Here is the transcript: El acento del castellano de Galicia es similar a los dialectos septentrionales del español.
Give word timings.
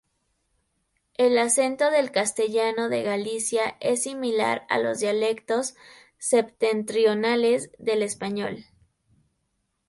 El 1.13 1.37
acento 1.37 1.91
del 1.91 2.09
castellano 2.11 2.89
de 2.89 3.03
Galicia 3.03 3.77
es 3.81 4.01
similar 4.01 4.65
a 4.67 4.79
los 4.79 4.99
dialectos 4.99 5.75
septentrionales 6.17 7.69
del 7.77 8.01
español. 8.01 8.65